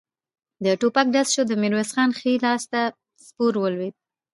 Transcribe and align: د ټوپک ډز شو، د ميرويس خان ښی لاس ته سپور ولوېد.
د 0.63 0.65
ټوپک 0.79 1.07
ډز 1.13 1.27
شو، 1.33 1.43
د 1.47 1.51
ميرويس 1.61 1.89
خان 1.95 2.09
ښی 2.19 2.33
لاس 2.45 2.63
ته 2.71 2.81
سپور 3.25 3.53
ولوېد. 3.59 3.95